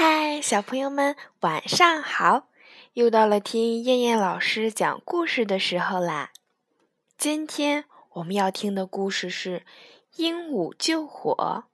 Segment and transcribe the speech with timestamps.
[0.00, 2.46] 嗨，小朋友们，晚上好！
[2.92, 6.30] 又到了听燕燕老师讲故事的时候啦。
[7.16, 9.58] 今天我们要听的故事是
[10.14, 11.64] 《鹦鹉救火》。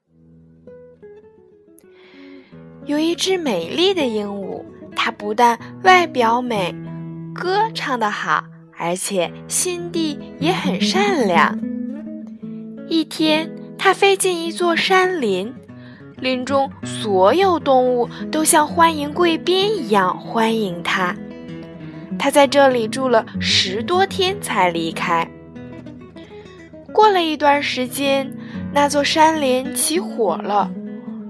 [2.87, 4.65] 有一只美丽的鹦鹉，
[4.97, 6.75] 它不但外表美，
[7.35, 8.43] 歌唱得好，
[8.79, 11.61] 而且心地也很善良。
[12.89, 15.55] 一天，它飞进一座山林。
[16.25, 21.15] 林中所有动物都像欢迎贵宾一样欢迎他。
[22.19, 25.29] 他在这里住了十多天才离开。
[26.95, 28.35] 过了一段时间，
[28.73, 30.71] 那座山林起火了，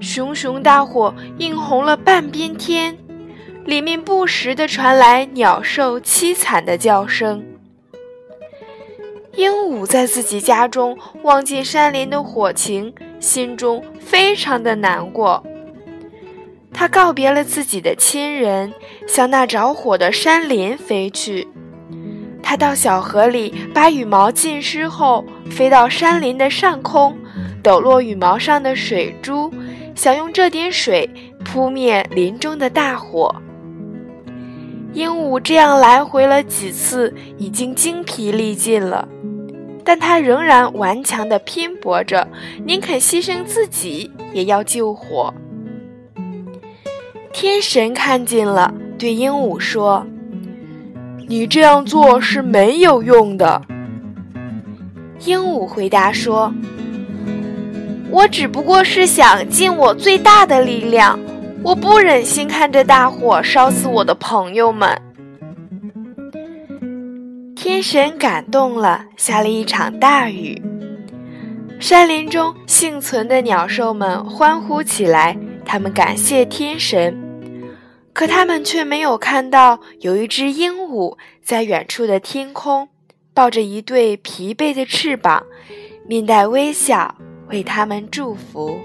[0.01, 2.97] 熊熊大火映红了半边天，
[3.65, 7.43] 里面不时地传来鸟兽凄惨的叫声。
[9.37, 12.93] 鹦鹉在自己家中望见山林的火情。
[13.21, 15.43] 心中非常的难过，
[16.75, 18.75] 他告别了自己的亲人，
[19.09, 21.49] 向那着火的山林飞去。
[22.43, 27.17] 他到小河里把羽毛浸湿后，飞到山林的上空，
[27.63, 29.51] 抖落羽毛上的水珠，
[29.95, 31.09] 想用这点水
[31.43, 33.35] 扑灭林中的大火。
[34.93, 39.09] 鹦鹉这样来回了几次，已经精疲力尽了。
[39.85, 42.27] 但他仍然顽强地拼搏着，
[42.65, 45.33] 宁肯牺牲自己也要救火。
[47.33, 50.07] 天神看见了，对鹦鹉说
[51.29, 53.61] ：“你这样做是没有用的。”
[55.27, 56.53] 鹦鹉回答说
[58.11, 61.19] ：“我只不过是想尽我最大的力量，
[61.63, 64.99] 我不忍心看着大火烧死我的朋友们。”
[67.65, 70.61] 天神感动了，下了一场大雨。
[71.81, 75.35] 山林中幸存的鸟兽们欢呼起来，
[75.65, 77.19] 他们感谢天神。
[78.13, 82.87] 可他们却没有看到有一只鹦鹉在远处的天空，
[83.33, 85.43] 抱着一对疲惫的翅膀，
[86.07, 87.15] 面带微笑
[87.49, 88.79] 为他们祝福。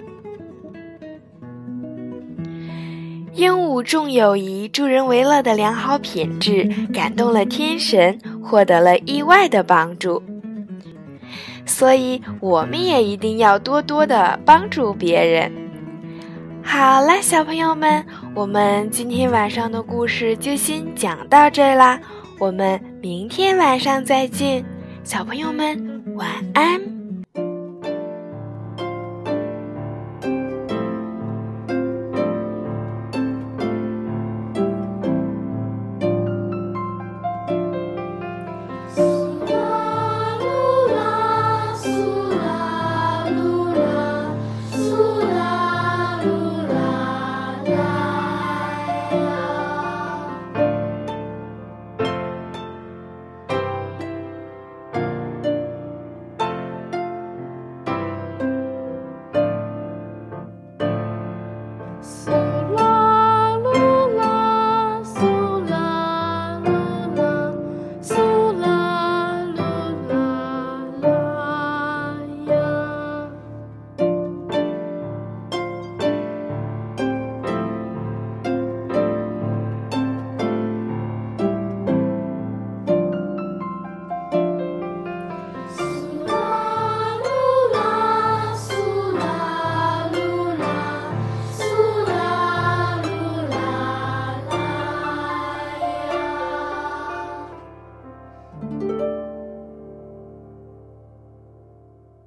[3.34, 10.22] 鹦鹉重友谊、助人为乐的良好品质感动了天神，获得了意外的帮助。
[11.66, 15.52] 所以，我们也一定要多多的帮助别人。
[16.64, 18.04] 好了，小朋友们，
[18.36, 22.00] 我们今天晚上的故事就先讲到这啦，
[22.40, 24.64] 我们明天晚上再见，
[25.04, 26.99] 小朋友们晚安。